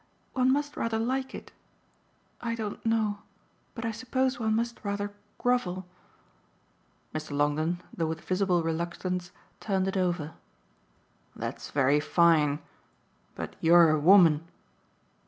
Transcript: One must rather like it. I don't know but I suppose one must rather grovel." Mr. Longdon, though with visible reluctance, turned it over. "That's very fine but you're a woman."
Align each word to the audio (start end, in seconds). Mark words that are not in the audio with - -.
One 0.33 0.51
must 0.51 0.75
rather 0.75 0.97
like 0.97 1.35
it. 1.35 1.51
I 2.41 2.55
don't 2.55 2.83
know 2.83 3.19
but 3.75 3.85
I 3.85 3.91
suppose 3.91 4.39
one 4.39 4.55
must 4.55 4.83
rather 4.83 5.13
grovel." 5.37 5.85
Mr. 7.13 7.37
Longdon, 7.37 7.83
though 7.95 8.07
with 8.07 8.21
visible 8.21 8.63
reluctance, 8.63 9.31
turned 9.59 9.87
it 9.87 9.97
over. 9.97 10.33
"That's 11.35 11.69
very 11.69 11.99
fine 11.99 12.57
but 13.35 13.55
you're 13.61 13.91
a 13.91 13.99
woman." 13.99 14.47